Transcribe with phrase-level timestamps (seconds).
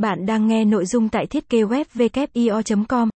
[0.00, 1.84] Bạn đang nghe nội dung tại thiết kế web
[2.88, 3.08] com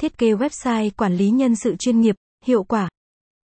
[0.00, 2.88] Thiết kế website quản lý nhân sự chuyên nghiệp, hiệu quả.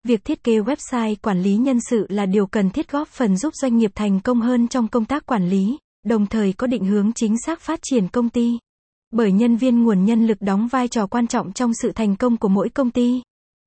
[0.08, 3.54] Việc thiết kế website quản lý nhân sự là điều cần thiết góp phần giúp
[3.56, 7.14] doanh nghiệp thành công hơn trong công tác quản lý, đồng thời có định hướng
[7.14, 8.58] chính xác phát triển công ty.
[9.12, 12.38] Bởi nhân viên nguồn nhân lực đóng vai trò quan trọng trong sự thành công
[12.38, 13.22] của mỗi công ty.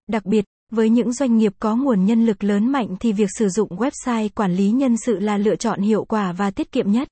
[0.07, 3.49] Đặc biệt, với những doanh nghiệp có nguồn nhân lực lớn mạnh thì việc sử
[3.49, 7.09] dụng website quản lý nhân sự là lựa chọn hiệu quả và tiết kiệm nhất.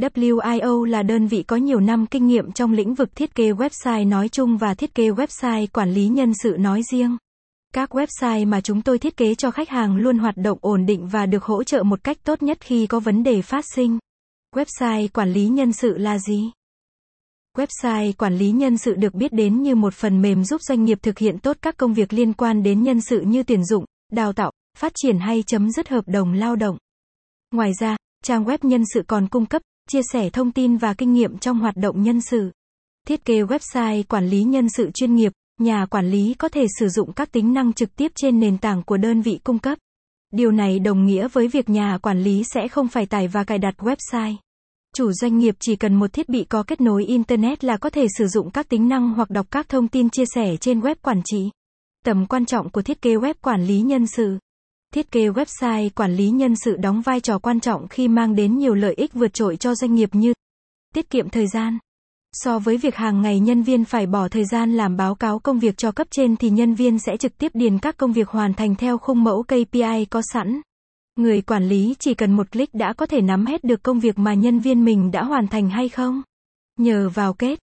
[0.00, 4.08] WIO là đơn vị có nhiều năm kinh nghiệm trong lĩnh vực thiết kế website
[4.08, 7.16] nói chung và thiết kế website quản lý nhân sự nói riêng.
[7.74, 11.08] Các website mà chúng tôi thiết kế cho khách hàng luôn hoạt động ổn định
[11.08, 13.98] và được hỗ trợ một cách tốt nhất khi có vấn đề phát sinh.
[14.56, 16.50] Website quản lý nhân sự là gì?
[17.56, 20.98] Website quản lý nhân sự được biết đến như một phần mềm giúp doanh nghiệp
[21.02, 24.32] thực hiện tốt các công việc liên quan đến nhân sự như tuyển dụng, đào
[24.32, 26.78] tạo, phát triển hay chấm dứt hợp đồng lao động.
[27.50, 31.12] Ngoài ra, trang web nhân sự còn cung cấp chia sẻ thông tin và kinh
[31.12, 32.50] nghiệm trong hoạt động nhân sự.
[33.08, 36.88] Thiết kế website quản lý nhân sự chuyên nghiệp, nhà quản lý có thể sử
[36.88, 39.78] dụng các tính năng trực tiếp trên nền tảng của đơn vị cung cấp.
[40.32, 43.58] Điều này đồng nghĩa với việc nhà quản lý sẽ không phải tải và cài
[43.58, 44.34] đặt website.
[44.96, 48.06] Chủ doanh nghiệp chỉ cần một thiết bị có kết nối Internet là có thể
[48.18, 51.22] sử dụng các tính năng hoặc đọc các thông tin chia sẻ trên web quản
[51.24, 51.50] trị.
[52.04, 54.38] Tầm quan trọng của thiết kế web quản lý nhân sự.
[54.94, 58.58] Thiết kế website quản lý nhân sự đóng vai trò quan trọng khi mang đến
[58.58, 60.32] nhiều lợi ích vượt trội cho doanh nghiệp như
[60.94, 61.78] tiết kiệm thời gian.
[62.32, 65.58] So với việc hàng ngày nhân viên phải bỏ thời gian làm báo cáo công
[65.58, 68.54] việc cho cấp trên thì nhân viên sẽ trực tiếp điền các công việc hoàn
[68.54, 70.60] thành theo khung mẫu KPI có sẵn.
[71.16, 74.18] Người quản lý chỉ cần một click đã có thể nắm hết được công việc
[74.18, 76.22] mà nhân viên mình đã hoàn thành hay không.
[76.78, 77.58] Nhờ vào kết